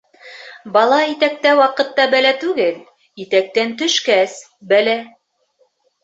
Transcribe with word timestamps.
Бала 0.75 0.95
итәктә 1.09 1.51
ваҡытта 1.59 2.05
бәлә 2.13 2.31
түгел, 2.43 2.79
итәктән 3.25 3.75
төшкәс, 3.81 4.33
бәлә. 4.73 4.97